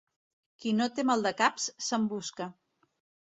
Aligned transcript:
Qui 0.63 0.71
no 0.77 0.87
té 0.99 1.05
maldecaps, 1.09 1.67
se'n 1.89 2.09
busca. 2.15 2.49